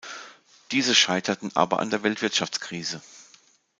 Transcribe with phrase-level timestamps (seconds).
[0.71, 3.03] Diese scheiterten aber an der Weltwirtschaftskrise.